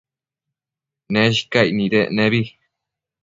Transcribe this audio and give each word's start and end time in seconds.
Neshcaic 1.13 1.69
nidec 1.75 2.09
nebi 2.15 2.41